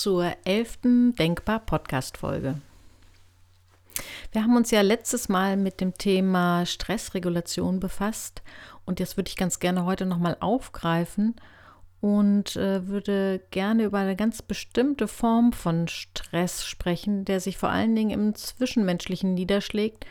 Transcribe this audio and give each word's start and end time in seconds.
Zur 0.00 0.34
elften 0.44 1.14
Denkbar 1.14 1.58
Podcast 1.60 2.16
Folge. 2.16 2.54
Wir 4.32 4.42
haben 4.42 4.56
uns 4.56 4.70
ja 4.70 4.80
letztes 4.80 5.28
Mal 5.28 5.58
mit 5.58 5.82
dem 5.82 5.92
Thema 5.92 6.64
Stressregulation 6.64 7.80
befasst 7.80 8.40
und 8.86 8.98
das 8.98 9.18
würde 9.18 9.28
ich 9.28 9.36
ganz 9.36 9.58
gerne 9.58 9.84
heute 9.84 10.06
nochmal 10.06 10.38
aufgreifen 10.40 11.36
und 12.00 12.56
äh, 12.56 12.88
würde 12.88 13.42
gerne 13.50 13.84
über 13.84 13.98
eine 13.98 14.16
ganz 14.16 14.40
bestimmte 14.40 15.06
Form 15.06 15.52
von 15.52 15.86
Stress 15.86 16.64
sprechen, 16.64 17.26
der 17.26 17.38
sich 17.38 17.58
vor 17.58 17.68
allen 17.68 17.94
Dingen 17.94 18.08
im 18.08 18.34
Zwischenmenschlichen 18.34 19.34
niederschlägt 19.34 20.06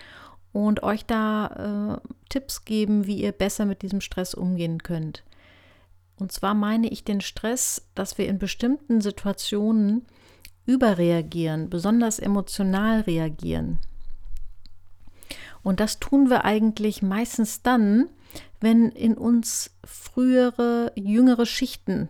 und 0.53 0.83
euch 0.83 1.07
da 1.07 1.97
äh, 1.97 2.09
Tipps 2.29 2.63
geben, 2.63 3.07
wie 3.07 3.23
ihr 3.23 3.31
besser 3.31 3.65
mit 3.65 3.81
diesem 3.81 4.01
Stress 4.01 4.35
umgehen 4.35 4.83
könnt. 4.83 5.23
Und 6.19 6.31
zwar 6.31 6.53
meine 6.53 6.89
ich 6.89 7.03
den 7.03 7.21
Stress, 7.21 7.87
dass 7.95 8.17
wir 8.17 8.27
in 8.27 8.37
bestimmten 8.37 9.01
Situationen 9.01 10.05
überreagieren, 10.65 11.69
besonders 11.69 12.19
emotional 12.19 13.01
reagieren. 13.01 13.79
Und 15.63 15.79
das 15.79 15.99
tun 15.99 16.29
wir 16.29 16.45
eigentlich 16.45 17.01
meistens 17.01 17.61
dann, 17.61 18.09
wenn 18.59 18.89
in 18.89 19.15
uns 19.15 19.71
frühere, 19.83 20.91
jüngere 20.95 21.45
Schichten 21.45 22.09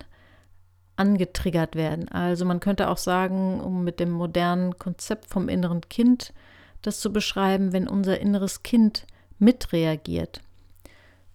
angetriggert 0.95 1.75
werden. 1.75 2.09
Also 2.09 2.43
man 2.45 2.59
könnte 2.59 2.89
auch 2.89 2.97
sagen, 2.97 3.61
um 3.61 3.83
mit 3.83 3.99
dem 3.99 4.11
modernen 4.11 4.77
Konzept 4.77 5.25
vom 5.25 5.47
inneren 5.47 5.81
Kind 5.87 6.33
das 6.81 6.99
zu 6.99 7.13
beschreiben, 7.13 7.71
wenn 7.73 7.87
unser 7.87 8.19
inneres 8.19 8.63
Kind 8.63 9.05
mitreagiert. 9.37 10.41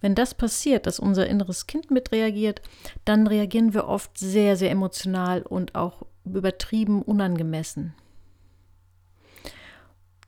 Wenn 0.04 0.14
das 0.14 0.34
passiert, 0.34 0.86
dass 0.86 1.00
unser 1.00 1.26
inneres 1.26 1.66
Kind 1.66 1.90
mitreagiert, 1.90 2.60
dann 3.06 3.26
reagieren 3.26 3.72
wir 3.72 3.88
oft 3.88 4.18
sehr, 4.18 4.54
sehr 4.54 4.70
emotional 4.70 5.40
und 5.40 5.74
auch 5.74 6.02
übertrieben 6.26 7.00
unangemessen. 7.00 7.94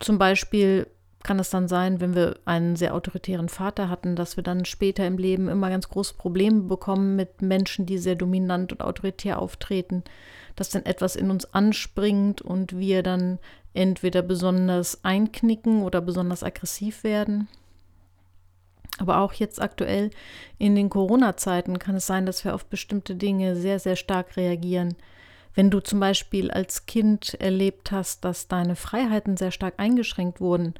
Zum 0.00 0.16
Beispiel 0.16 0.86
kann 1.22 1.38
es 1.38 1.50
dann 1.50 1.68
sein, 1.68 2.00
wenn 2.00 2.14
wir 2.14 2.38
einen 2.46 2.76
sehr 2.76 2.94
autoritären 2.94 3.50
Vater 3.50 3.90
hatten, 3.90 4.16
dass 4.16 4.38
wir 4.38 4.42
dann 4.42 4.64
später 4.64 5.06
im 5.06 5.18
Leben 5.18 5.46
immer 5.46 5.68
ganz 5.68 5.90
große 5.90 6.14
Probleme 6.14 6.62
bekommen 6.62 7.14
mit 7.14 7.42
Menschen, 7.42 7.84
die 7.84 7.98
sehr 7.98 8.14
dominant 8.14 8.72
und 8.72 8.80
autoritär 8.80 9.38
auftreten, 9.38 10.04
dass 10.54 10.70
dann 10.70 10.86
etwas 10.86 11.16
in 11.16 11.30
uns 11.30 11.52
anspringt 11.52 12.40
und 12.40 12.78
wir 12.78 13.02
dann 13.02 13.38
entweder 13.74 14.22
besonders 14.22 15.04
einknicken 15.04 15.82
oder 15.82 16.00
besonders 16.00 16.42
aggressiv 16.42 17.04
werden. 17.04 17.48
Aber 18.98 19.20
auch 19.20 19.32
jetzt 19.32 19.60
aktuell 19.60 20.10
in 20.58 20.74
den 20.74 20.88
Corona-Zeiten 20.88 21.78
kann 21.78 21.96
es 21.96 22.06
sein, 22.06 22.26
dass 22.26 22.44
wir 22.44 22.54
auf 22.54 22.64
bestimmte 22.66 23.14
Dinge 23.14 23.56
sehr, 23.56 23.78
sehr 23.78 23.96
stark 23.96 24.36
reagieren. 24.36 24.96
Wenn 25.54 25.70
du 25.70 25.80
zum 25.80 26.00
Beispiel 26.00 26.50
als 26.50 26.86
Kind 26.86 27.34
erlebt 27.40 27.92
hast, 27.92 28.24
dass 28.24 28.48
deine 28.48 28.76
Freiheiten 28.76 29.36
sehr 29.36 29.50
stark 29.50 29.74
eingeschränkt 29.78 30.40
wurden 30.40 30.74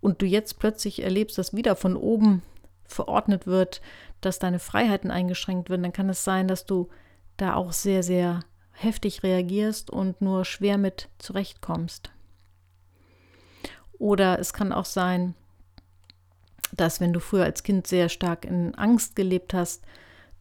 und 0.00 0.22
du 0.22 0.26
jetzt 0.26 0.58
plötzlich 0.58 1.02
erlebst, 1.02 1.38
dass 1.38 1.56
wieder 1.56 1.76
von 1.76 1.96
oben 1.96 2.42
verordnet 2.84 3.46
wird, 3.46 3.80
dass 4.20 4.38
deine 4.38 4.58
Freiheiten 4.58 5.10
eingeschränkt 5.10 5.70
werden, 5.70 5.82
dann 5.82 5.92
kann 5.92 6.08
es 6.08 6.24
sein, 6.24 6.48
dass 6.48 6.66
du 6.66 6.88
da 7.36 7.54
auch 7.54 7.72
sehr, 7.72 8.02
sehr 8.02 8.40
heftig 8.72 9.22
reagierst 9.22 9.90
und 9.90 10.20
nur 10.20 10.44
schwer 10.44 10.78
mit 10.78 11.08
zurechtkommst. 11.18 12.10
Oder 13.98 14.38
es 14.38 14.52
kann 14.52 14.72
auch 14.72 14.84
sein, 14.84 15.34
dass 16.76 17.00
wenn 17.00 17.12
du 17.12 17.20
früher 17.20 17.44
als 17.44 17.62
Kind 17.62 17.86
sehr 17.86 18.08
stark 18.08 18.44
in 18.44 18.74
Angst 18.74 19.16
gelebt 19.16 19.54
hast, 19.54 19.84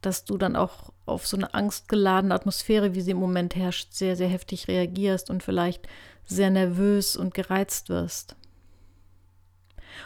dass 0.02 0.26
du 0.26 0.38
dann 0.38 0.56
auch 0.56 0.92
auf 1.06 1.26
so 1.26 1.38
eine 1.38 1.54
angstgeladene 1.54 2.34
Atmosphäre, 2.34 2.94
wie 2.94 3.02
sie 3.02 3.12
im 3.12 3.18
Moment 3.18 3.56
herrscht, 3.56 3.94
sehr, 3.94 4.16
sehr 4.16 4.28
heftig 4.28 4.68
reagierst 4.68 5.30
und 5.30 5.44
vielleicht 5.44 5.88
sehr 6.26 6.50
nervös 6.50 7.16
und 7.16 7.34
gereizt 7.34 7.90
wirst. 7.90 8.36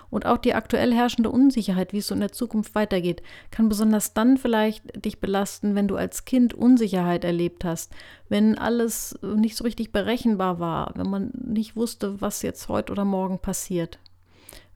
Und 0.09 0.25
auch 0.25 0.37
die 0.37 0.53
aktuell 0.53 0.93
herrschende 0.93 1.29
Unsicherheit, 1.29 1.91
wie 1.91 1.97
es 1.97 2.07
so 2.07 2.13
in 2.13 2.21
der 2.21 2.31
Zukunft 2.31 2.75
weitergeht, 2.75 3.21
kann 3.49 3.67
besonders 3.67 4.13
dann 4.13 4.37
vielleicht 4.37 5.05
dich 5.05 5.19
belasten, 5.19 5.75
wenn 5.75 5.89
du 5.89 5.97
als 5.97 6.23
Kind 6.23 6.53
Unsicherheit 6.53 7.25
erlebt 7.25 7.65
hast, 7.65 7.91
wenn 8.29 8.57
alles 8.57 9.19
nicht 9.21 9.57
so 9.57 9.65
richtig 9.65 9.91
berechenbar 9.91 10.59
war, 10.59 10.93
wenn 10.95 11.09
man 11.09 11.31
nicht 11.33 11.75
wusste, 11.75 12.21
was 12.21 12.41
jetzt 12.41 12.69
heute 12.69 12.93
oder 12.93 13.03
morgen 13.03 13.39
passiert 13.39 13.99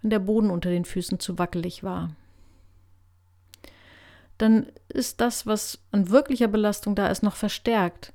wenn 0.01 0.09
der 0.09 0.19
Boden 0.19 0.50
unter 0.50 0.69
den 0.69 0.85
Füßen 0.85 1.19
zu 1.19 1.38
wackelig 1.38 1.83
war. 1.83 2.11
Dann 4.38 4.67
ist 4.89 5.22
das, 5.22 5.47
was 5.47 5.79
an 5.91 6.09
wirklicher 6.09 6.47
Belastung 6.47 6.95
da 6.95 7.07
ist, 7.07 7.23
noch 7.23 7.35
verstärkt. 7.35 8.13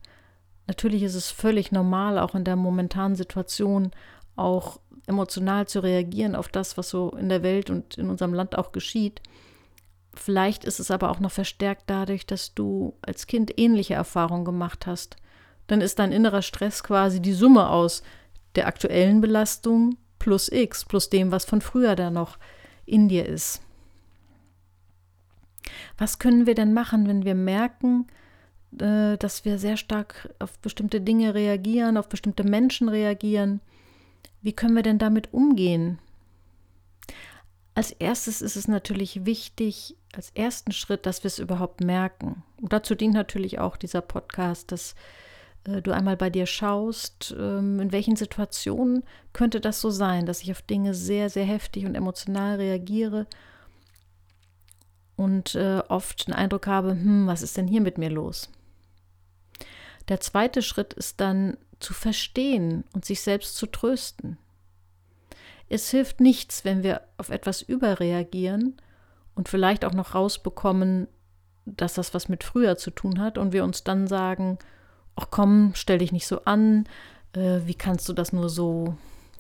Natürlich 0.67 1.03
ist 1.03 1.15
es 1.15 1.31
völlig 1.31 1.73
normal, 1.73 2.19
auch 2.19 2.35
in 2.35 2.45
der 2.45 2.57
momentanen 2.57 3.17
Situation, 3.17 3.91
auch 4.37 4.81
emotional 5.07 5.67
zu 5.67 5.81
reagieren 5.81 6.35
auf 6.35 6.49
das, 6.49 6.77
was 6.77 6.91
so 6.91 7.11
in 7.11 7.29
der 7.29 7.43
Welt 7.43 7.71
und 7.71 7.97
in 7.99 8.09
unserem 8.09 8.35
Land 8.35 8.57
auch 8.57 8.73
geschieht. 8.73 9.21
Vielleicht 10.15 10.65
ist 10.65 10.81
es 10.81 10.91
aber 10.91 11.11
auch 11.11 11.21
noch 11.21 11.31
verstärkt 11.31 11.85
dadurch, 11.87 12.27
dass 12.27 12.55
du 12.55 12.95
als 13.03 13.27
Kind 13.27 13.59
ähnliche 13.59 13.95
Erfahrungen 13.95 14.45
gemacht 14.45 14.87
hast. 14.87 15.17
Dann 15.67 15.81
ist 15.81 15.99
dein 15.99 16.13
innerer 16.13 16.43
Stress 16.43 16.83
quasi 16.83 17.21
die 17.21 17.33
Summe 17.33 17.69
aus 17.69 18.03
der 18.57 18.67
aktuellen 18.67 19.21
Belastung 19.21 19.97
plus 20.21 20.49
x, 20.53 20.85
plus 20.85 21.11
dem, 21.11 21.33
was 21.33 21.45
von 21.45 21.61
früher 21.61 21.97
da 21.97 22.11
noch 22.11 22.39
in 22.87 23.09
dir 23.09 23.27
ist. 23.27 23.61
Was 25.99 26.21
können 26.21 26.47
wir 26.47 26.55
denn 26.55 26.73
machen, 26.73 27.09
wenn 27.09 27.25
wir 27.25 27.35
merken, 27.35 28.07
äh, 28.79 29.17
dass 29.17 29.45
wir 29.45 29.59
sehr 29.59 29.77
stark 29.77 30.33
auf 30.39 30.57
bestimmte 30.61 31.01
Dinge 31.01 31.35
reagieren, 31.35 31.97
auf 31.97 32.09
bestimmte 32.09 32.45
Menschen 32.45 32.89
reagieren? 32.89 33.61
Wie 34.43 34.53
können 34.53 34.77
wir 34.77 34.83
denn 34.83 34.99
damit 34.99 35.35
umgehen? 35.35 35.99
Als 37.75 37.93
erstes 37.93 38.43
ist 38.43 38.57
es 38.57 38.69
natürlich 38.69 39.25
wichtig, 39.27 39.97
als 40.13 40.31
ersten 40.31 40.73
Schritt, 40.73 41.07
dass 41.07 41.23
wir 41.23 41.29
es 41.29 41.39
überhaupt 41.39 41.81
merken. 41.81 42.43
Und 42.61 42.73
dazu 42.73 42.95
dient 42.95 43.15
natürlich 43.15 43.59
auch 43.59 43.77
dieser 43.77 44.01
Podcast, 44.01 44.73
dass 44.73 44.95
äh, 45.65 45.83
du 45.83 45.93
einmal 45.93 46.17
bei 46.17 46.31
dir 46.31 46.47
schaust, 46.47 47.35
ähm, 47.39 47.81
in 47.81 47.93
welchen 47.93 48.17
Situationen 48.17 49.05
könnte 49.33 49.61
das 49.61 49.81
so 49.81 49.91
sein, 49.91 50.27
dass 50.27 50.43
ich 50.43 50.51
auf 50.51 50.63
Dinge 50.63 50.95
sehr, 50.95 51.31
sehr 51.31 51.45
heftig 51.45 51.87
und 51.87 51.95
emotional 51.95 52.57
reagiere 52.57 53.27
und 55.17 55.55
äh, 55.55 55.83
oft 55.89 56.27
den 56.27 56.35
Eindruck 56.35 56.67
habe, 56.67 56.93
hm, 56.93 57.27
was 57.27 57.43
ist 57.43 57.57
denn 57.57 57.69
hier 57.69 57.83
mit 57.83 57.99
mir 57.99 58.11
los? 58.11 58.49
Der 60.09 60.21
zweite 60.21 60.63
Schritt 60.63 60.95
ist 60.95 61.21
dann 61.21 61.57
zu 61.79 61.95
verstehen 61.95 62.85
und 62.95 63.05
sich 63.05 63.21
selbst 63.21 63.57
zu 63.57 63.67
trösten. 63.67 64.39
Es 65.69 65.91
hilft 65.91 66.21
nichts, 66.21 66.65
wenn 66.65 66.83
wir 66.83 67.03
auf 67.17 67.29
etwas 67.29 67.63
überreagieren 67.63 68.81
und 69.35 69.49
vielleicht 69.49 69.85
auch 69.85 69.93
noch 69.93 70.15
rausbekommen, 70.15 71.07
dass 71.65 71.95
das 71.95 72.13
was 72.13 72.29
mit 72.29 72.43
früher 72.43 72.77
zu 72.77 72.91
tun 72.91 73.21
hat 73.21 73.39
und 73.39 73.53
wir 73.53 73.63
uns 73.63 73.85
dann 73.85 74.07
sagen, 74.07 74.59
ach 75.17 75.29
komm, 75.31 75.73
stell 75.75 75.99
dich 75.99 76.13
nicht 76.13 76.27
so 76.27 76.45
an, 76.45 76.87
äh, 77.35 77.61
wie 77.65 77.75
kannst 77.75 78.09
du 78.09 78.13
das 78.13 78.33
nur 78.33 78.49
so, 78.49 78.97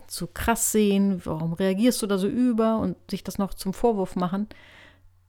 so 0.07 0.27
krass 0.27 0.73
sehen, 0.73 1.21
warum 1.25 1.53
reagierst 1.53 2.03
du 2.03 2.07
da 2.07 2.19
so 2.19 2.29
über 2.29 2.79
und 2.79 2.97
sich 3.11 3.25
das 3.25 3.39
noch 3.39 3.55
zum 3.55 3.73
Vorwurf 3.73 4.17
machen, 4.17 4.49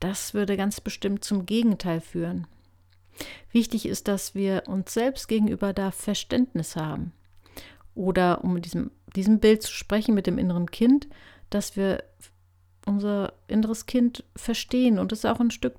das 0.00 0.34
würde 0.34 0.56
ganz 0.56 0.80
bestimmt 0.80 1.24
zum 1.24 1.46
Gegenteil 1.46 2.00
führen. 2.00 2.46
Wichtig 3.52 3.86
ist, 3.86 4.08
dass 4.08 4.34
wir 4.34 4.64
uns 4.66 4.92
selbst 4.92 5.28
gegenüber 5.28 5.72
da 5.72 5.90
Verständnis 5.90 6.76
haben. 6.76 7.12
Oder 7.94 8.42
um 8.42 8.60
diesem, 8.60 8.90
diesem 9.14 9.38
Bild 9.38 9.62
zu 9.62 9.72
sprechen 9.72 10.14
mit 10.14 10.26
dem 10.26 10.38
inneren 10.38 10.70
Kind, 10.70 11.08
dass 11.50 11.76
wir 11.76 12.02
unser 12.86 13.34
inneres 13.46 13.86
Kind 13.86 14.24
verstehen 14.34 14.98
und 14.98 15.12
es 15.12 15.24
auch 15.24 15.40
ein 15.40 15.50
Stück 15.50 15.76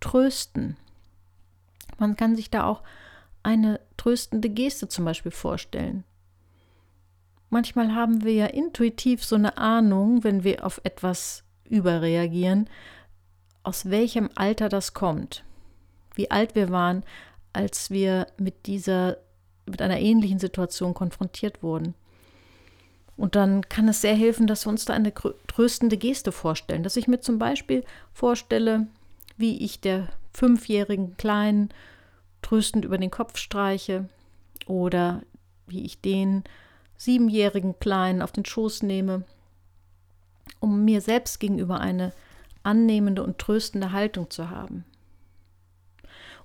trösten. 0.00 0.76
Man 1.98 2.16
kann 2.16 2.36
sich 2.36 2.50
da 2.50 2.64
auch 2.64 2.82
eine 3.46 3.78
tröstende 3.96 4.50
Geste 4.50 4.88
zum 4.88 5.04
Beispiel 5.04 5.30
vorstellen. 5.30 6.02
Manchmal 7.48 7.94
haben 7.94 8.24
wir 8.24 8.32
ja 8.32 8.46
intuitiv 8.46 9.24
so 9.24 9.36
eine 9.36 9.56
Ahnung, 9.56 10.24
wenn 10.24 10.42
wir 10.42 10.66
auf 10.66 10.80
etwas 10.82 11.44
überreagieren, 11.64 12.68
aus 13.62 13.88
welchem 13.88 14.30
Alter 14.34 14.68
das 14.68 14.94
kommt. 14.94 15.44
Wie 16.16 16.28
alt 16.28 16.56
wir 16.56 16.70
waren, 16.70 17.04
als 17.52 17.90
wir 17.90 18.26
mit 18.36 18.66
dieser, 18.66 19.18
mit 19.64 19.80
einer 19.80 20.00
ähnlichen 20.00 20.40
Situation 20.40 20.92
konfrontiert 20.92 21.62
wurden. 21.62 21.94
Und 23.16 23.36
dann 23.36 23.68
kann 23.68 23.88
es 23.88 24.00
sehr 24.00 24.16
helfen, 24.16 24.48
dass 24.48 24.66
wir 24.66 24.70
uns 24.70 24.86
da 24.86 24.92
eine 24.92 25.14
tröstende 25.46 25.96
Geste 25.96 26.32
vorstellen. 26.32 26.82
Dass 26.82 26.96
ich 26.96 27.06
mir 27.06 27.20
zum 27.20 27.38
Beispiel 27.38 27.84
vorstelle, 28.12 28.88
wie 29.36 29.64
ich 29.64 29.80
der 29.80 30.08
fünfjährigen 30.32 31.16
Kleinen 31.16 31.70
tröstend 32.42 32.84
über 32.84 32.98
den 32.98 33.10
Kopf 33.10 33.38
streiche 33.38 34.08
oder 34.66 35.22
wie 35.66 35.84
ich 35.84 36.00
den 36.00 36.44
siebenjährigen 36.96 37.78
Kleinen 37.78 38.22
auf 38.22 38.32
den 38.32 38.44
Schoß 38.44 38.82
nehme, 38.82 39.24
um 40.60 40.84
mir 40.84 41.00
selbst 41.00 41.40
gegenüber 41.40 41.80
eine 41.80 42.12
annehmende 42.62 43.22
und 43.22 43.38
tröstende 43.38 43.92
Haltung 43.92 44.30
zu 44.30 44.50
haben. 44.50 44.84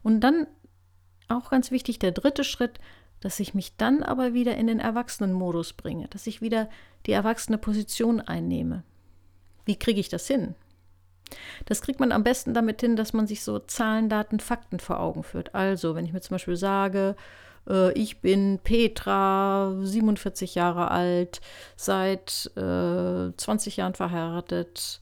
Und 0.04 0.22
dann 0.22 0.48
auch 1.28 1.50
ganz 1.50 1.72
wichtig, 1.72 2.00
der 2.00 2.12
dritte 2.12 2.44
Schritt, 2.44 2.80
dass 3.20 3.40
ich 3.40 3.54
mich 3.54 3.76
dann 3.78 4.04
aber 4.04 4.34
wieder 4.34 4.58
in 4.58 4.68
den 4.68 4.80
Erwachsenenmodus 4.80 5.74
bringe, 5.74 6.08
dass 6.10 6.28
ich 6.28 6.42
wieder 6.42 6.70
die 7.06 7.12
erwachsene 7.12 7.58
Position 7.58 8.20
einnehme. 8.20 8.84
Wie 9.66 9.78
kriege 9.78 10.00
ich 10.00 10.10
das 10.10 10.28
hin? 10.28 10.56
Das 11.66 11.82
kriegt 11.82 12.00
man 12.00 12.12
am 12.12 12.24
besten 12.24 12.54
damit 12.54 12.82
hin, 12.82 12.96
dass 12.96 13.14
man 13.14 13.28
sich 13.28 13.44
so 13.44 13.60
Zahlen, 13.60 14.10
Daten, 14.10 14.40
Fakten 14.40 14.80
vor 14.80 15.00
Augen 15.00 15.24
führt. 15.24 15.56
Also, 15.56 15.96
wenn 15.96 16.06
ich 16.06 16.14
mir 16.14 16.22
zum 16.22 16.36
Beispiel 16.36 16.58
sage, 16.58 17.16
äh, 17.70 17.92
ich 17.94 18.22
bin 18.22 18.60
Petra, 18.64 19.76
47 19.82 20.56
Jahre 20.56 20.92
alt, 20.92 21.42
seit 21.76 22.52
äh, 22.56 23.36
20 23.36 23.78
Jahren 23.78 23.94
verheiratet, 23.94 25.02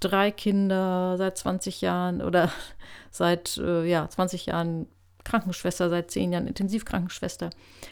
drei 0.00 0.30
Kinder, 0.30 1.16
seit 1.16 1.38
20 1.38 1.80
Jahren 1.80 2.22
oder 2.22 2.50
seit 3.10 3.56
äh, 3.58 3.84
ja, 3.84 4.08
20 4.08 4.46
Jahren 4.46 4.86
Krankenschwester, 5.24 5.88
seit 5.88 6.10
zehn 6.10 6.32
Jahren 6.32 6.48
Intensivkrankenschwester. 6.48 7.50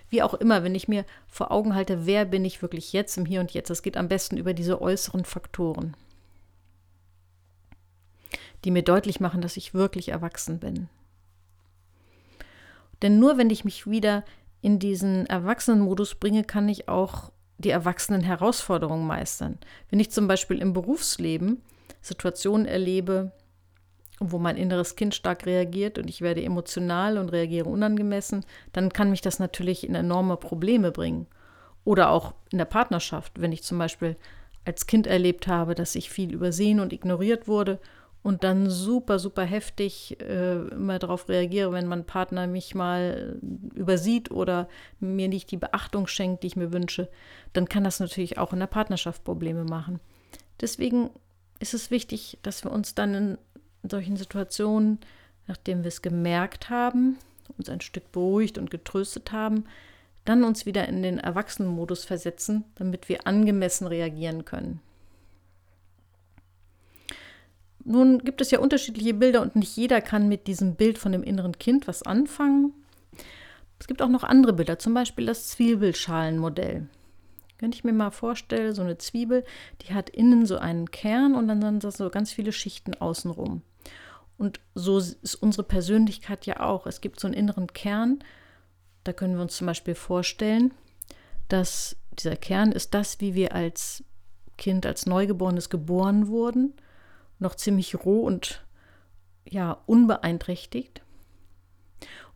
Wie 0.08 0.22
auch 0.22 0.34
immer, 0.34 0.64
wenn 0.64 0.74
ich 0.74 0.88
mir 0.88 1.04
vor 1.28 1.52
Augen 1.52 1.76
halte, 1.76 2.06
wer 2.06 2.24
bin 2.24 2.44
ich 2.44 2.62
wirklich 2.62 2.92
jetzt 2.92 3.16
im 3.16 3.24
Hier 3.24 3.40
und 3.40 3.52
Jetzt, 3.52 3.70
das 3.70 3.82
geht 3.82 3.96
am 3.96 4.08
besten 4.08 4.36
über 4.36 4.52
diese 4.52 4.82
äußeren 4.82 5.24
Faktoren, 5.24 5.96
die 8.64 8.70
mir 8.70 8.82
deutlich 8.82 9.20
machen, 9.20 9.40
dass 9.40 9.56
ich 9.56 9.74
wirklich 9.74 10.10
erwachsen 10.10 10.58
bin. 10.58 10.88
Denn 13.02 13.18
nur 13.18 13.38
wenn 13.38 13.50
ich 13.50 13.64
mich 13.64 13.86
wieder 13.86 14.24
in 14.60 14.78
diesen 14.78 15.26
Erwachsenenmodus 15.26 16.16
bringe, 16.16 16.44
kann 16.44 16.68
ich 16.68 16.88
auch 16.88 17.32
die 17.58 17.70
erwachsenen 17.70 18.22
Herausforderungen 18.22 19.06
meistern. 19.06 19.58
Wenn 19.90 20.00
ich 20.00 20.10
zum 20.10 20.28
Beispiel 20.28 20.58
im 20.58 20.72
Berufsleben 20.72 21.62
Situationen 22.00 22.66
erlebe, 22.66 23.32
wo 24.18 24.38
mein 24.38 24.56
inneres 24.56 24.96
Kind 24.96 25.14
stark 25.14 25.46
reagiert 25.46 25.98
und 25.98 26.08
ich 26.08 26.20
werde 26.20 26.42
emotional 26.42 27.16
und 27.16 27.30
reagiere 27.30 27.68
unangemessen, 27.68 28.44
dann 28.72 28.92
kann 28.92 29.10
mich 29.10 29.22
das 29.22 29.38
natürlich 29.38 29.86
in 29.86 29.94
enorme 29.94 30.36
Probleme 30.36 30.90
bringen. 30.90 31.26
Oder 31.84 32.10
auch 32.10 32.34
in 32.50 32.58
der 32.58 32.66
Partnerschaft, 32.66 33.40
wenn 33.40 33.52
ich 33.52 33.62
zum 33.62 33.78
Beispiel 33.78 34.16
als 34.66 34.86
Kind 34.86 35.06
erlebt 35.06 35.46
habe, 35.46 35.74
dass 35.74 35.94
ich 35.94 36.10
viel 36.10 36.34
übersehen 36.34 36.80
und 36.80 36.92
ignoriert 36.92 37.48
wurde 37.48 37.78
und 38.22 38.44
dann 38.44 38.68
super, 38.68 39.18
super 39.18 39.44
heftig 39.44 40.20
äh, 40.20 40.56
immer 40.68 40.98
darauf 40.98 41.28
reagiere, 41.28 41.72
wenn 41.72 41.86
mein 41.86 42.04
Partner 42.04 42.46
mich 42.46 42.74
mal 42.74 43.38
übersieht 43.74 44.30
oder 44.30 44.68
mir 44.98 45.28
nicht 45.28 45.50
die 45.50 45.56
Beachtung 45.56 46.06
schenkt, 46.06 46.42
die 46.42 46.48
ich 46.48 46.56
mir 46.56 46.72
wünsche, 46.72 47.08
dann 47.52 47.68
kann 47.68 47.84
das 47.84 48.00
natürlich 48.00 48.38
auch 48.38 48.52
in 48.52 48.60
der 48.60 48.66
Partnerschaft 48.66 49.24
Probleme 49.24 49.64
machen. 49.64 50.00
Deswegen 50.60 51.10
ist 51.60 51.74
es 51.74 51.90
wichtig, 51.90 52.38
dass 52.42 52.64
wir 52.64 52.72
uns 52.72 52.94
dann 52.94 53.14
in 53.14 53.38
in 53.82 53.90
solchen 53.90 54.16
Situationen, 54.16 54.98
nachdem 55.46 55.82
wir 55.82 55.88
es 55.88 56.02
gemerkt 56.02 56.70
haben, 56.70 57.18
uns 57.58 57.68
ein 57.68 57.80
Stück 57.80 58.12
beruhigt 58.12 58.58
und 58.58 58.70
getröstet 58.70 59.32
haben, 59.32 59.64
dann 60.24 60.44
uns 60.44 60.66
wieder 60.66 60.86
in 60.86 61.02
den 61.02 61.18
Erwachsenenmodus 61.18 62.04
versetzen, 62.04 62.64
damit 62.74 63.08
wir 63.08 63.26
angemessen 63.26 63.86
reagieren 63.86 64.44
können. 64.44 64.80
Nun 67.84 68.18
gibt 68.18 68.40
es 68.40 68.50
ja 68.50 68.58
unterschiedliche 68.58 69.14
Bilder 69.14 69.42
und 69.42 69.56
nicht 69.56 69.76
jeder 69.76 70.00
kann 70.00 70.28
mit 70.28 70.46
diesem 70.46 70.74
Bild 70.74 70.98
von 70.98 71.12
dem 71.12 71.22
inneren 71.22 71.58
Kind 71.58 71.88
was 71.88 72.02
anfangen. 72.02 72.74
Es 73.78 73.86
gibt 73.86 74.02
auch 74.02 74.08
noch 74.08 74.24
andere 74.24 74.52
Bilder, 74.52 74.78
zum 74.78 74.92
Beispiel 74.92 75.26
das 75.26 75.48
Zwiebelschalenmodell. 75.48 76.88
Wenn 77.58 77.72
ich 77.72 77.84
mir 77.84 77.92
mal 77.92 78.10
vorstelle, 78.10 78.74
so 78.74 78.82
eine 78.82 78.98
Zwiebel, 78.98 79.44
die 79.82 79.94
hat 79.94 80.10
innen 80.10 80.46
so 80.46 80.58
einen 80.58 80.90
Kern 80.90 81.34
und 81.34 81.48
dann 81.48 81.60
sind 81.60 81.84
da 81.84 81.90
so 81.90 82.08
ganz 82.10 82.32
viele 82.32 82.52
Schichten 82.52 82.94
außenrum. 82.94 83.62
Und 84.38 84.60
so 84.74 84.98
ist 84.98 85.34
unsere 85.34 85.64
Persönlichkeit 85.64 86.46
ja 86.46 86.60
auch. 86.60 86.86
Es 86.86 87.02
gibt 87.02 87.20
so 87.20 87.26
einen 87.26 87.34
inneren 87.34 87.66
Kern. 87.66 88.20
Da 89.04 89.12
können 89.12 89.34
wir 89.34 89.42
uns 89.42 89.56
zum 89.56 89.66
Beispiel 89.66 89.94
vorstellen, 89.94 90.72
dass 91.48 91.96
dieser 92.18 92.36
Kern 92.36 92.72
ist 92.72 92.94
das, 92.94 93.20
wie 93.20 93.34
wir 93.34 93.54
als 93.54 94.02
Kind, 94.56 94.86
als 94.86 95.04
Neugeborenes 95.04 95.68
geboren 95.68 96.28
wurden. 96.28 96.74
Noch 97.40 97.56
ziemlich 97.56 98.04
roh 98.04 98.20
und 98.20 98.64
ja, 99.44 99.78
unbeeinträchtigt. 99.86 101.02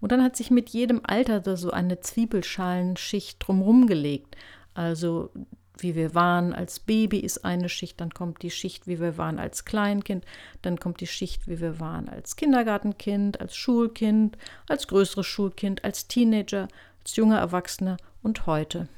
Und 0.00 0.10
dann 0.12 0.22
hat 0.22 0.36
sich 0.36 0.50
mit 0.50 0.70
jedem 0.70 1.00
Alter 1.04 1.56
so 1.56 1.70
eine 1.70 2.00
Zwiebelschalenschicht 2.00 3.36
drumherum 3.38 3.86
gelegt. 3.86 4.36
Also 4.74 5.30
wie 5.78 5.94
wir 5.94 6.14
waren 6.14 6.52
als 6.52 6.80
Baby 6.80 7.18
ist 7.18 7.44
eine 7.44 7.68
Schicht, 7.68 8.00
dann 8.00 8.12
kommt 8.12 8.42
die 8.42 8.50
Schicht, 8.50 8.86
wie 8.86 9.00
wir 9.00 9.18
waren 9.18 9.38
als 9.38 9.64
Kleinkind, 9.64 10.24
dann 10.62 10.78
kommt 10.78 11.00
die 11.00 11.06
Schicht, 11.06 11.48
wie 11.48 11.60
wir 11.60 11.80
waren 11.80 12.08
als 12.08 12.36
Kindergartenkind, 12.36 13.40
als 13.40 13.56
Schulkind, 13.56 14.38
als 14.68 14.86
größeres 14.86 15.26
Schulkind, 15.26 15.84
als 15.84 16.06
Teenager, 16.06 16.68
als 17.00 17.16
junger 17.16 17.38
Erwachsener 17.38 17.96
und 18.22 18.46
heute. 18.46 18.88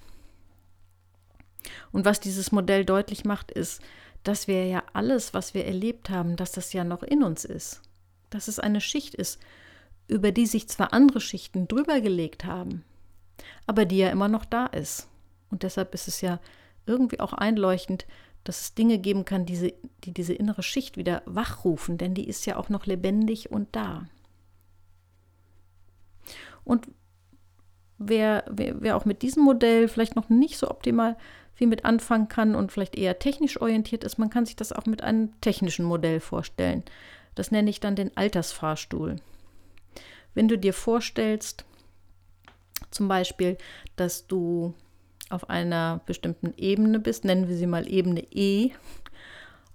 Und 1.92 2.04
was 2.04 2.20
dieses 2.20 2.52
Modell 2.52 2.84
deutlich 2.84 3.24
macht, 3.24 3.50
ist, 3.50 3.82
dass 4.26 4.48
wir 4.48 4.66
ja 4.66 4.82
alles, 4.92 5.34
was 5.34 5.54
wir 5.54 5.66
erlebt 5.66 6.10
haben, 6.10 6.36
dass 6.36 6.52
das 6.52 6.72
ja 6.72 6.82
noch 6.82 7.02
in 7.02 7.22
uns 7.22 7.44
ist. 7.44 7.80
Dass 8.30 8.48
es 8.48 8.58
eine 8.58 8.80
Schicht 8.80 9.14
ist, 9.14 9.38
über 10.08 10.32
die 10.32 10.46
sich 10.46 10.68
zwar 10.68 10.92
andere 10.92 11.20
Schichten 11.20 11.68
drüber 11.68 12.00
gelegt 12.00 12.44
haben, 12.44 12.84
aber 13.66 13.84
die 13.84 13.98
ja 13.98 14.10
immer 14.10 14.28
noch 14.28 14.44
da 14.44 14.66
ist. 14.66 15.08
Und 15.50 15.62
deshalb 15.62 15.94
ist 15.94 16.08
es 16.08 16.20
ja 16.20 16.40
irgendwie 16.86 17.20
auch 17.20 17.32
einleuchtend, 17.32 18.06
dass 18.42 18.60
es 18.60 18.74
Dinge 18.74 18.98
geben 18.98 19.24
kann, 19.24 19.46
die 19.46 19.72
diese 20.04 20.32
innere 20.32 20.62
Schicht 20.62 20.96
wieder 20.96 21.22
wachrufen, 21.26 21.98
denn 21.98 22.14
die 22.14 22.28
ist 22.28 22.46
ja 22.46 22.56
auch 22.56 22.68
noch 22.68 22.86
lebendig 22.86 23.50
und 23.50 23.74
da. 23.74 24.06
Und 26.64 26.88
wer, 27.98 28.44
wer, 28.50 28.80
wer 28.80 28.96
auch 28.96 29.04
mit 29.04 29.22
diesem 29.22 29.44
Modell 29.44 29.88
vielleicht 29.88 30.16
noch 30.16 30.28
nicht 30.28 30.58
so 30.58 30.68
optimal 30.68 31.16
viel 31.56 31.66
mit 31.66 31.86
anfangen 31.86 32.28
kann 32.28 32.54
und 32.54 32.70
vielleicht 32.70 32.96
eher 32.96 33.18
technisch 33.18 33.60
orientiert 33.60 34.04
ist, 34.04 34.18
man 34.18 34.30
kann 34.30 34.44
sich 34.44 34.56
das 34.56 34.72
auch 34.72 34.84
mit 34.84 35.02
einem 35.02 35.32
technischen 35.40 35.86
Modell 35.86 36.20
vorstellen. 36.20 36.84
Das 37.34 37.50
nenne 37.50 37.70
ich 37.70 37.80
dann 37.80 37.96
den 37.96 38.14
Altersfahrstuhl. 38.16 39.16
Wenn 40.34 40.48
du 40.48 40.58
dir 40.58 40.74
vorstellst, 40.74 41.64
zum 42.90 43.08
Beispiel, 43.08 43.56
dass 43.96 44.26
du 44.26 44.74
auf 45.30 45.48
einer 45.48 46.02
bestimmten 46.04 46.52
Ebene 46.58 47.00
bist, 47.00 47.24
nennen 47.24 47.48
wir 47.48 47.56
sie 47.56 47.66
mal 47.66 47.88
Ebene 47.88 48.22
E. 48.30 48.70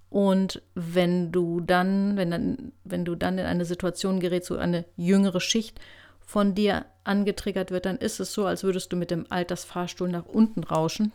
Und 0.08 0.62
wenn 0.74 1.32
du 1.32 1.60
dann, 1.60 2.16
wenn 2.16 2.30
dann, 2.30 2.72
wenn 2.84 3.04
du 3.04 3.16
dann 3.16 3.38
in 3.38 3.46
eine 3.46 3.64
Situation 3.64 4.20
gerätst, 4.20 4.52
wo 4.52 4.54
eine 4.54 4.84
jüngere 4.96 5.40
Schicht 5.40 5.80
von 6.20 6.54
dir 6.54 6.86
angetriggert 7.02 7.72
wird, 7.72 7.86
dann 7.86 7.96
ist 7.96 8.20
es 8.20 8.32
so, 8.32 8.46
als 8.46 8.62
würdest 8.62 8.92
du 8.92 8.96
mit 8.96 9.10
dem 9.10 9.26
Altersfahrstuhl 9.30 10.08
nach 10.08 10.26
unten 10.26 10.62
rauschen 10.62 11.12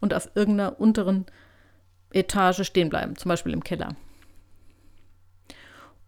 und 0.00 0.14
auf 0.14 0.30
irgendeiner 0.34 0.80
unteren 0.80 1.26
Etage 2.12 2.64
stehen 2.64 2.88
bleiben, 2.88 3.16
zum 3.16 3.28
Beispiel 3.28 3.52
im 3.52 3.64
Keller. 3.64 3.94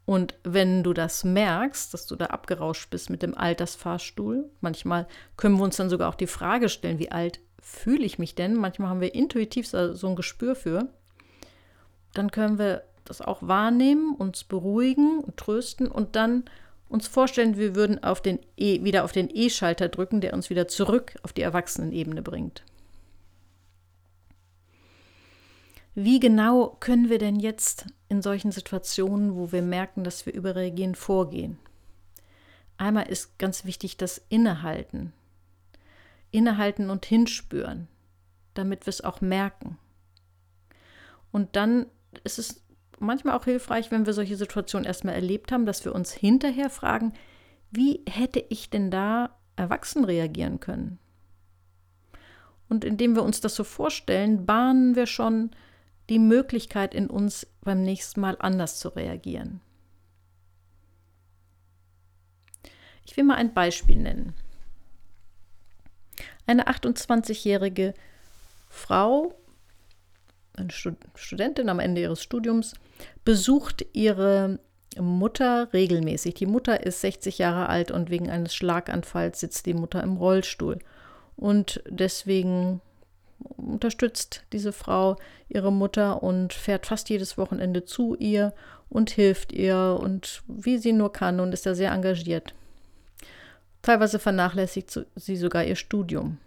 Und 0.07 0.35
wenn 0.43 0.83
du 0.83 0.93
das 0.93 1.23
merkst, 1.23 1.95
dass 1.95 2.07
du 2.07 2.17
da 2.17 2.27
abgerauscht 2.27 2.91
bist 2.91 3.11
mit 3.11 3.23
dem 3.23 3.37
Altersfahrstuhl, 3.37 4.51
manchmal 4.61 5.07
können 5.37 5.57
wir 5.57 5.63
uns 5.63 5.77
dann 5.77 5.91
sogar 5.91 6.09
auch 6.09 6.17
die 6.17 6.27
Frage 6.27 6.69
stellen, 6.69 6.99
wie 6.99 7.13
alt 7.13 7.39
fühle 7.61 8.05
ich 8.05 8.19
mich 8.19 8.35
denn? 8.35 8.57
Manchmal 8.57 8.89
haben 8.89 9.01
wir 9.01 9.15
intuitiv 9.15 9.69
so 9.69 10.09
ein 10.09 10.17
Gespür 10.17 10.57
für. 10.57 10.89
Dann 12.15 12.33
können 12.33 12.59
wir 12.59 12.83
das 13.05 13.21
auch 13.21 13.47
wahrnehmen, 13.47 14.15
uns 14.17 14.43
beruhigen 14.45 15.21
und 15.21 15.37
trösten 15.37 15.87
und 15.87 16.17
dann 16.17 16.45
uns 16.89 17.07
vorstellen, 17.07 17.57
wir 17.57 17.77
würden 17.77 18.03
auf 18.03 18.21
den 18.21 18.41
e, 18.57 18.83
wieder 18.83 19.05
auf 19.05 19.13
den 19.13 19.29
E-Schalter 19.33 19.89
drücken, 19.89 20.21
der 20.21 20.35
uns 20.35 20.51
wieder 20.51 20.67
zurück 20.67 21.15
auf 21.23 21.33
die 21.33 21.43
Erwachsenenebene 21.43 22.23
bringt. 22.23 22.65
Wie 25.95 26.21
genau 26.21 26.77
können 26.81 27.09
wir 27.09 27.19
denn 27.19 27.41
jetzt 27.41 27.87
in 28.09 28.23
solchen 28.23 28.53
Situationen, 28.53 29.35
wo 29.35 29.53
wir 29.53 29.63
merken, 29.63 30.05
dass 30.05 30.27
wir 30.27 30.35
überreagieren, 30.35 30.95
vorgehen? 30.95 31.59
Einmal 32.77 33.09
ist 33.09 33.39
ganz 33.39 33.65
wichtig 33.65 33.97
das 33.97 34.23
Innehalten 34.29 35.13
innehalten 36.31 36.91
und 36.91 37.05
hinspüren, 37.05 37.89
damit 38.55 38.87
wir 38.87 38.91
es 38.91 39.03
auch 39.03 39.21
merken. 39.21 39.79
Und 41.33 41.57
dann 41.57 41.87
ist 42.25 42.39
es 42.39 42.63
manchmal 42.99 43.37
auch 43.37 43.45
hilfreich, 43.45 43.91
wenn 43.91 44.07
wir 44.07 44.13
solche 44.13 44.37
Situationen 44.37 44.87
erstmal 44.87 45.15
erlebt 45.15 45.53
haben, 45.53 45.67
dass 45.67 45.85
wir 45.85 45.95
uns 45.95 46.13
hinterher 46.13 46.71
fragen, 46.71 47.13
wie 47.71 48.03
hätte 48.09 48.45
ich 48.49 48.71
denn 48.71 48.91
da 48.91 49.37
erwachsen 49.57 50.05
reagieren 50.05 50.61
können? 50.61 50.99
Und 52.69 52.85
indem 52.85 53.15
wir 53.15 53.23
uns 53.23 53.41
das 53.41 53.55
so 53.55 53.65
vorstellen, 53.65 54.47
bahnen 54.47 54.95
wir 54.95 55.07
schon 55.07 55.51
die 56.11 56.19
Möglichkeit 56.19 56.95
in 56.95 57.09
uns 57.09 57.47
beim 57.63 57.83
nächsten 57.83 58.21
Mal 58.21 58.37
anders 58.41 58.79
zu 58.79 58.89
reagieren. 58.89 59.61
Ich 63.07 63.17
will 63.17 63.25
mal 63.25 63.37
ein 63.37 63.55
Beispiel 63.55 63.97
nennen. 63.97 64.35
Eine 66.47 66.67
28-jährige 66.69 67.95
Frau, 68.69 69.35
eine 70.55 70.71
Studentin 70.71 71.69
am 71.69 71.79
Ende 71.79 72.03
ihres 72.03 72.23
Studiums, 72.23 72.75
besucht 73.25 73.87
ihre 73.93 74.59
Mutter 74.99 75.73
regelmäßig. 75.73 76.35
Die 76.35 76.47
Mutter 76.47 76.85
ist 76.85 77.01
60 77.03 77.39
Jahre 77.39 77.69
alt 77.69 77.93
und 77.93 78.11
wegen 78.11 78.29
eines 78.29 78.55
Schlaganfalls 78.55 79.41
sitzt 79.41 79.67
die 79.67 79.75
Mutter 79.75 80.03
im 80.03 80.17
Rollstuhl. 80.17 80.81
Und 81.37 81.83
deswegen 81.89 82.81
unterstützt 83.57 84.45
diese 84.53 84.73
Frau 84.73 85.17
ihre 85.49 85.73
Mutter 85.73 86.23
und 86.23 86.53
fährt 86.53 86.87
fast 86.87 87.09
jedes 87.09 87.39
Wochenende 87.39 87.85
zu 87.85 88.15
ihr 88.17 88.53
und 88.89 89.11
hilft 89.11 89.53
ihr 89.53 89.99
und 90.01 90.43
wie 90.47 90.79
sie 90.79 90.93
nur 90.93 91.13
kann 91.13 91.41
und 91.41 91.53
ist 91.53 91.67
da 91.67 91.75
sehr 91.75 91.93
engagiert. 91.93 92.55
Teilweise 93.83 94.19
vernachlässigt 94.19 95.07
sie 95.17 95.37
sogar 95.37 95.65
ihr 95.65 95.77
Studium. 95.77 96.39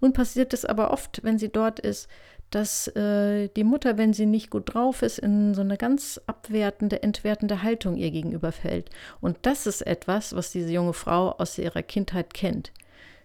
Nun 0.00 0.12
passiert 0.12 0.52
es 0.52 0.64
aber 0.64 0.90
oft, 0.90 1.22
wenn 1.22 1.38
sie 1.38 1.48
dort 1.48 1.78
ist, 1.78 2.08
dass 2.50 2.88
äh, 2.88 3.48
die 3.48 3.64
Mutter, 3.64 3.96
wenn 3.96 4.12
sie 4.12 4.26
nicht 4.26 4.50
gut 4.50 4.74
drauf 4.74 5.02
ist, 5.02 5.18
in 5.18 5.54
so 5.54 5.62
eine 5.62 5.76
ganz 5.76 6.20
abwertende, 6.26 7.02
entwertende 7.02 7.62
Haltung 7.62 7.96
ihr 7.96 8.10
gegenüber 8.10 8.52
fällt. 8.52 8.90
Und 9.20 9.38
das 9.42 9.66
ist 9.66 9.82
etwas, 9.82 10.36
was 10.36 10.52
diese 10.52 10.70
junge 10.70 10.92
Frau 10.92 11.30
aus 11.30 11.56
ihrer 11.56 11.82
Kindheit 11.82 12.34
kennt. 12.34 12.72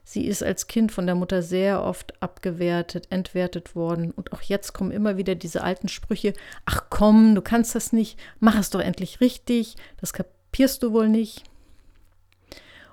Sie 0.10 0.26
ist 0.26 0.42
als 0.42 0.68
Kind 0.68 0.94
von 0.94 1.06
der 1.06 1.16
Mutter 1.16 1.42
sehr 1.42 1.84
oft 1.84 2.14
abgewertet, 2.24 3.08
entwertet 3.10 3.76
worden. 3.76 4.12
Und 4.12 4.32
auch 4.32 4.42
jetzt 4.42 4.72
kommen 4.72 4.92
immer 4.92 5.18
wieder 5.18 5.36
diese 5.36 5.66
alten 5.66 5.90
Sprüche: 5.90 6.32
Ach 6.64 6.86
komm, 6.90 7.36
du 7.36 7.42
kannst 7.42 7.76
das 7.76 7.92
nicht, 7.92 8.18
mach 8.40 8.58
es 8.58 8.70
doch 8.70 8.80
endlich 8.80 9.20
richtig, 9.20 9.76
das 10.00 10.14
kapierst 10.14 10.82
du 10.82 10.94
wohl 10.94 11.10
nicht. 11.10 11.44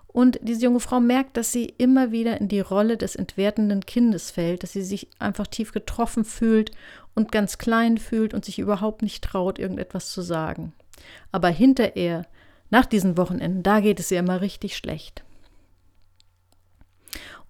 Und 0.09 0.41
diese 0.43 0.65
junge 0.65 0.81
Frau 0.81 0.99
merkt, 0.99 1.37
dass 1.37 1.53
sie 1.53 1.67
immer 1.79 2.11
wieder 2.11 2.41
in 2.41 2.49
die 2.49 2.59
Rolle 2.59 2.97
des 2.97 3.15
entwertenden 3.15 3.87
Kindes 3.87 4.33
fällt, 4.33 4.65
dass 4.65 4.73
sie 4.73 4.83
sich 4.83 5.07
einfach 5.21 5.47
tief 5.47 5.71
getroffen 5.71 6.25
fühlt 6.25 6.73
und 7.15 7.31
ganz 7.31 7.59
klein 7.59 7.99
fühlt 7.99 8.35
und 8.35 8.45
sich 8.45 8.59
überhaupt 8.59 9.03
nicht 9.03 9.23
traut, 9.23 9.61
irgendetwas 9.61 10.11
zu 10.11 10.21
sagen. 10.21 10.73
Aber 11.31 11.49
hinterher, 11.49 12.27
nach 12.71 12.87
diesen 12.87 13.17
Wochenenden, 13.17 13.63
da 13.63 13.79
geht 13.79 14.01
es 14.01 14.11
ihr 14.11 14.19
immer 14.19 14.41
richtig 14.41 14.77
schlecht. 14.77 15.23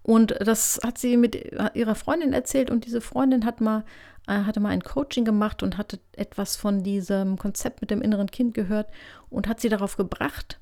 Und 0.04 0.36
das 0.38 0.78
hat 0.84 0.98
sie 0.98 1.16
mit 1.16 1.34
ihrer 1.72 1.94
Freundin 1.94 2.34
erzählt 2.34 2.70
und 2.70 2.84
diese 2.84 3.00
Freundin 3.00 3.46
hat 3.46 3.62
mal, 3.62 3.84
äh, 4.26 4.32
hatte 4.32 4.60
mal 4.60 4.68
ein 4.68 4.82
Coaching 4.82 5.24
gemacht 5.24 5.62
und 5.62 5.78
hatte 5.78 5.98
etwas 6.12 6.56
von 6.56 6.82
diesem 6.82 7.38
Konzept 7.38 7.80
mit 7.80 7.90
dem 7.90 8.02
inneren 8.02 8.30
Kind 8.30 8.52
gehört 8.52 8.88
und 9.30 9.48
hat 9.48 9.60
sie 9.60 9.70
darauf 9.70 9.96
gebracht, 9.96 10.58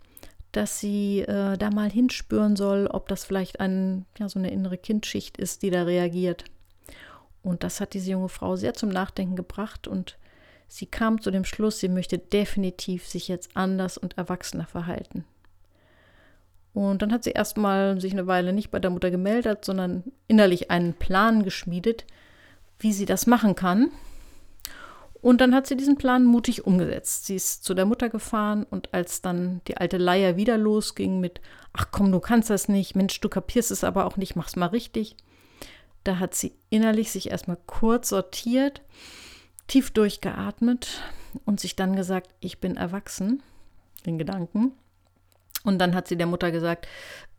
dass 0.52 0.78
sie 0.78 1.22
äh, 1.22 1.58
da 1.58 1.70
mal 1.70 1.90
hinspüren 1.90 2.54
soll, 2.54 2.87
ob 2.87 3.08
das 3.08 3.25
vielleicht 3.25 3.58
ein, 3.58 4.06
ja, 4.16 4.28
so 4.28 4.38
eine 4.38 4.52
innere 4.52 4.78
Kindschicht 4.78 5.37
ist, 5.38 5.62
die 5.62 5.70
da 5.70 5.82
reagiert. 5.82 6.44
Und 7.42 7.64
das 7.64 7.80
hat 7.80 7.94
diese 7.94 8.12
junge 8.12 8.28
Frau 8.28 8.54
sehr 8.54 8.75
zum 8.75 8.90
Nachdenken 8.90 9.34
gebracht 9.34 9.88
und 9.88 10.18
sie 10.68 10.87
kam 10.87 11.20
zu 11.20 11.32
dem 11.32 11.44
Schluss, 11.44 11.80
sie 11.80 11.88
möchte 11.88 12.16
definitiv 12.16 13.08
sich 13.08 13.26
jetzt 13.26 13.56
anders 13.56 13.99
und 13.99 14.16
erwachsener 14.16 14.68
verhalten. 14.68 15.25
Und 16.75 17.02
dann 17.02 17.12
hat 17.12 17.25
sie 17.25 17.33
erstmal 17.33 18.00
sich 18.00 18.12
eine 18.12 18.26
Weile 18.26 18.52
nicht 18.52 18.71
bei 18.71 18.79
der 18.79 18.91
Mutter 18.91 19.11
gemeldet, 19.11 19.64
sondern 19.64 20.05
innerlich 20.26 20.71
einen 20.71 20.95
Plan 20.95 21.43
geschmiedet, 21.43 22.07
wie 22.79 22.93
sie 22.93 23.05
das 23.05 23.26
machen 23.26 23.55
kann. 23.55 23.91
Und 25.23 25.41
dann 25.41 25.55
hat 25.55 25.69
sie 25.69 25.76
diesen 25.76 25.99
Plan 25.99 26.25
mutig 26.25 26.67
umgesetzt. 26.67 27.26
Sie 27.26 27.37
ist 27.37 27.62
zu 27.62 27.75
der 27.75 27.85
Mutter 27.85 28.09
gefahren 28.09 28.67
und 28.69 28.93
als 28.93 29.23
dann 29.23 29.61
die 29.69 29.76
alte 29.76 29.97
Leier 29.97 30.37
wieder 30.37 30.59
losging 30.59 31.21
mit, 31.21 31.41
ach 31.73 31.87
komm, 31.93 32.11
du 32.11 32.19
kannst 32.19 32.50
das 32.50 32.69
nicht, 32.69 32.97
Mensch, 32.97 33.21
du 33.21 33.29
kapierst 33.29 33.71
es 33.71 33.85
aber 33.85 34.05
auch 34.05 34.17
nicht, 34.17 34.35
mach's 34.35 34.57
mal 34.57 34.67
richtig. 34.67 35.17
Da 36.02 36.19
hat 36.19 36.35
sie 36.35 36.55
innerlich 36.71 37.12
sich 37.12 37.31
erstmal 37.31 37.59
kurz 37.67 38.09
sortiert, 38.09 38.83
tief 39.69 39.93
durchgeatmet 39.93 41.00
und 41.45 41.61
sich 41.61 41.76
dann 41.76 41.95
gesagt, 41.95 42.35
ich 42.41 42.59
bin 42.59 42.76
erwachsen, 42.76 43.45
in 44.05 44.19
Gedanken. 44.19 44.73
Und 45.64 45.78
dann 45.78 45.95
hat 45.95 46.09
sie 46.09 46.16
der 46.16 46.26
Mutter 46.26 46.50
gesagt, 46.50 46.88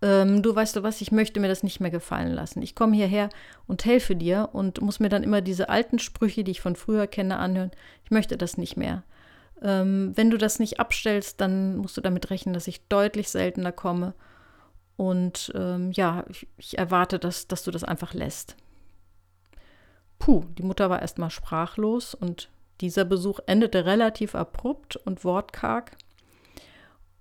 ähm, 0.01 0.41
du 0.41 0.55
weißt 0.55 0.75
du 0.75 0.83
was, 0.83 1.01
ich 1.01 1.11
möchte 1.11 1.39
mir 1.39 1.49
das 1.49 1.63
nicht 1.63 1.79
mehr 1.79 1.91
gefallen 1.91 2.31
lassen. 2.31 2.61
Ich 2.61 2.75
komme 2.75 2.95
hierher 2.95 3.29
und 3.67 3.85
helfe 3.85 4.15
dir 4.15 4.49
und 4.53 4.81
muss 4.81 4.99
mir 4.99 5.09
dann 5.09 5.23
immer 5.23 5.41
diese 5.41 5.69
alten 5.69 5.99
Sprüche, 5.99 6.43
die 6.43 6.51
ich 6.51 6.61
von 6.61 6.75
früher 6.75 7.07
kenne, 7.07 7.37
anhören. 7.37 7.71
Ich 8.05 8.11
möchte 8.11 8.37
das 8.37 8.57
nicht 8.57 8.77
mehr. 8.77 9.03
Ähm, 9.61 10.11
wenn 10.15 10.29
du 10.29 10.37
das 10.37 10.59
nicht 10.59 10.79
abstellst, 10.79 11.41
dann 11.41 11.77
musst 11.77 11.97
du 11.97 12.01
damit 12.01 12.29
rechnen, 12.29 12.53
dass 12.53 12.67
ich 12.67 12.87
deutlich 12.87 13.29
seltener 13.29 13.71
komme. 13.71 14.13
Und 14.95 15.51
ähm, 15.55 15.91
ja, 15.91 16.25
ich, 16.29 16.47
ich 16.57 16.77
erwarte, 16.77 17.19
dass, 17.19 17.47
dass 17.47 17.63
du 17.63 17.71
das 17.71 17.83
einfach 17.83 18.13
lässt. 18.13 18.55
Puh, 20.19 20.45
die 20.57 20.63
Mutter 20.63 20.89
war 20.89 21.01
erstmal 21.01 21.31
sprachlos 21.31 22.13
und 22.13 22.49
dieser 22.81 23.05
Besuch 23.05 23.39
endete 23.45 23.85
relativ 23.85 24.35
abrupt 24.35 24.95
und 24.95 25.23
wortkarg. 25.23 25.97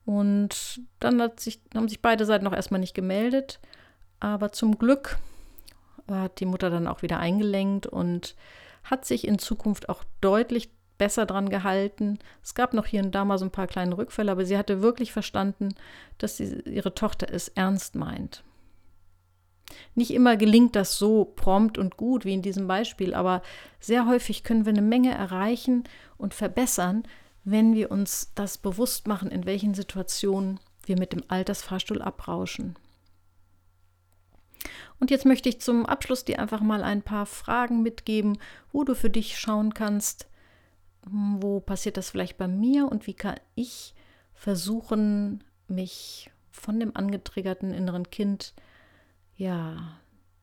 Und 0.04 0.82
dann 1.00 1.30
sich, 1.37 1.61
haben 1.75 1.88
sich 1.88 2.02
beide 2.02 2.25
Seiten 2.25 2.44
noch 2.44 2.54
erstmal 2.54 2.80
nicht 2.80 2.94
gemeldet. 2.94 3.61
Aber 4.21 4.52
zum 4.52 4.78
Glück 4.78 5.18
hat 6.11 6.40
die 6.40 6.47
Mutter 6.47 6.71
dann 6.71 6.87
auch 6.87 7.02
wieder 7.02 7.18
eingelenkt 7.18 7.87
und 7.87 8.35
hat 8.85 9.04
sich 9.04 9.26
in 9.26 9.38
Zukunft 9.38 9.88
auch 9.88 10.04
deutlich 10.21 10.71
besser 10.99 11.26
dran 11.26 11.49
gehalten. 11.49 12.18
Es 12.42 12.54
gab 12.54 12.75
noch 12.75 12.87
hier 12.87 13.02
und 13.02 13.14
da 13.14 13.25
mal 13.25 13.38
so 13.38 13.44
ein 13.44 13.50
paar 13.50 13.66
kleine 13.66 13.97
Rückfälle, 13.97 14.30
aber 14.30 14.44
sie 14.44 14.59
hatte 14.59 14.82
wirklich 14.82 15.12
verstanden, 15.12 15.75
dass 16.18 16.37
sie, 16.37 16.61
ihre 16.64 16.94
Tochter 16.94 17.28
es 17.32 17.49
ernst 17.49 17.94
meint. 17.94 18.44
Nicht 19.94 20.12
immer 20.12 20.37
gelingt 20.37 20.76
das 20.76 20.99
so 20.99 21.25
prompt 21.25 21.78
und 21.78 21.97
gut 21.97 22.25
wie 22.25 22.35
in 22.35 22.42
diesem 22.42 22.68
Beispiel, 22.68 23.14
aber 23.14 23.42
sehr 23.80 24.06
häufig 24.06 24.44
können 24.44 24.66
wir 24.66 24.73
eine 24.73 24.82
Menge 24.82 25.12
erreichen 25.12 25.85
und 26.18 26.35
verbessern, 26.35 27.04
wenn 27.44 27.75
wir 27.75 27.90
uns 27.90 28.32
das 28.34 28.58
bewusst 28.58 29.06
machen, 29.06 29.30
in 29.30 29.46
welchen 29.46 29.75
Situationen 29.75 30.61
wir 30.84 30.99
mit 30.99 31.12
dem 31.12 31.25
Altersfahrstuhl 31.28 32.02
abrauschen. 32.02 32.76
Und 35.00 35.11
jetzt 35.11 35.26
möchte 35.26 35.49
ich 35.49 35.61
zum 35.61 35.87
Abschluss 35.87 36.25
dir 36.25 36.38
einfach 36.38 36.61
mal 36.61 36.84
ein 36.84 37.02
paar 37.02 37.26
Fragen 37.26 37.82
mitgeben, 37.82 38.38
wo 38.70 38.84
du 38.84 38.94
für 38.94 39.11
dich 39.11 39.38
schauen 39.38 39.75
kannst, 39.75 40.28
wo 41.04 41.58
passiert 41.58 41.96
das 41.96 42.11
vielleicht 42.11 42.38
bei 42.38 42.46
mir 42.46 42.87
und 42.87 43.08
wie 43.08 43.14
kann 43.14 43.34
ich 43.56 43.94
versuchen, 44.34 45.42
mich 45.66 46.30
von 46.52 46.78
dem 46.78 46.94
angetriggerten 46.94 47.75
inneren 47.75 48.11
Kind 48.11 48.54
ja 49.37 49.99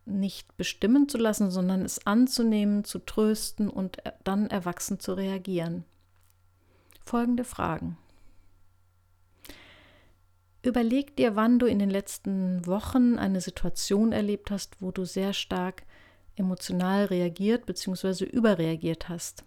nicht 0.06 0.58
bestimmen 0.58 1.08
zu 1.08 1.18
lassen, 1.18 1.52
sondern 1.52 1.86
es 1.86 2.06
anzunehmen, 2.06 2.84
zu 2.84 3.00
trösten 3.00 3.70
und 3.70 3.98
dann 4.26 4.48
erwachsen 4.48 5.00
zu 5.00 5.14
reagieren 5.14 5.86
folgende 7.10 7.44
Fragen. 7.44 7.98
Überleg 10.62 11.16
dir, 11.16 11.36
wann 11.36 11.58
du 11.58 11.66
in 11.66 11.80
den 11.80 11.90
letzten 11.90 12.68
Wochen 12.68 13.18
eine 13.18 13.42
Situation 13.42 14.12
erlebt 14.12 14.52
hast, 14.52 14.80
wo 14.80 14.92
du 14.92 15.06
sehr 15.06 15.34
stark 15.34 15.84
emotional 16.36 17.06
reagiert 17.06 17.66
bzw. 17.66 18.26
überreagiert 18.26 19.10
hast. 19.10 19.44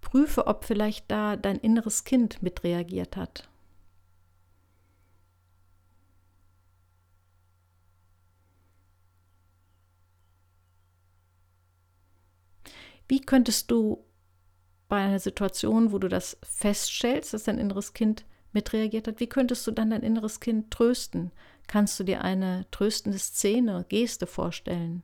Prüfe, 0.00 0.46
ob 0.46 0.64
vielleicht 0.64 1.10
da 1.10 1.36
dein 1.36 1.56
inneres 1.56 2.04
Kind 2.04 2.42
mitreagiert 2.42 3.16
hat. 3.16 3.48
Wie 13.08 13.20
könntest 13.20 13.70
du 13.70 14.04
bei 14.88 14.96
einer 14.96 15.18
Situation, 15.18 15.92
wo 15.92 15.98
du 15.98 16.08
das 16.08 16.38
feststellst, 16.42 17.34
dass 17.34 17.44
dein 17.44 17.58
inneres 17.58 17.92
Kind 17.94 18.24
mitreagiert 18.52 19.08
hat, 19.08 19.20
wie 19.20 19.28
könntest 19.28 19.66
du 19.66 19.72
dann 19.72 19.90
dein 19.90 20.02
inneres 20.02 20.40
Kind 20.40 20.70
trösten? 20.70 21.32
Kannst 21.66 21.98
du 21.98 22.04
dir 22.04 22.22
eine 22.22 22.66
tröstende 22.70 23.18
Szene, 23.18 23.84
Geste 23.88 24.26
vorstellen? 24.26 25.02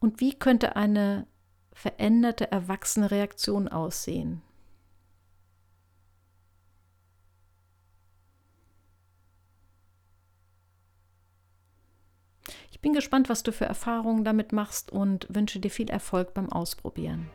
Und 0.00 0.20
wie 0.20 0.34
könnte 0.34 0.76
eine 0.76 1.26
veränderte, 1.72 2.50
erwachsene 2.52 3.10
Reaktion 3.10 3.68
aussehen? 3.68 4.42
Ich 12.70 12.77
bin 12.88 12.94
gespannt, 12.94 13.28
was 13.28 13.42
du 13.42 13.52
für 13.52 13.66
Erfahrungen 13.66 14.24
damit 14.24 14.52
machst 14.52 14.90
und 14.90 15.26
wünsche 15.28 15.60
dir 15.60 15.70
viel 15.70 15.90
Erfolg 15.90 16.32
beim 16.32 16.50
Ausprobieren. 16.50 17.28